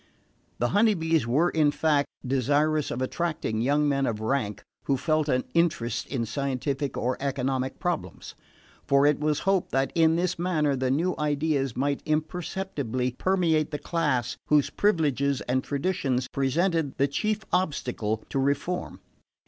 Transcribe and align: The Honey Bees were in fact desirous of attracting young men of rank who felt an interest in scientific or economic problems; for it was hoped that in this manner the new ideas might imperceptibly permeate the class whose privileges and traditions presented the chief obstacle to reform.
The 0.57 0.69
Honey 0.69 0.95
Bees 0.95 1.27
were 1.27 1.51
in 1.51 1.69
fact 1.69 2.07
desirous 2.25 2.89
of 2.89 3.03
attracting 3.03 3.61
young 3.61 3.87
men 3.87 4.07
of 4.07 4.19
rank 4.19 4.63
who 4.85 4.97
felt 4.97 5.29
an 5.29 5.43
interest 5.53 6.07
in 6.07 6.25
scientific 6.25 6.97
or 6.97 7.17
economic 7.19 7.77
problems; 7.77 8.33
for 8.83 9.05
it 9.05 9.19
was 9.19 9.41
hoped 9.41 9.71
that 9.73 9.91
in 9.93 10.15
this 10.15 10.39
manner 10.39 10.75
the 10.75 10.89
new 10.89 11.13
ideas 11.19 11.77
might 11.77 12.01
imperceptibly 12.07 13.11
permeate 13.19 13.69
the 13.69 13.77
class 13.77 14.37
whose 14.47 14.71
privileges 14.71 15.41
and 15.41 15.63
traditions 15.63 16.27
presented 16.29 16.97
the 16.97 17.07
chief 17.07 17.45
obstacle 17.53 18.23
to 18.29 18.39
reform. 18.39 19.01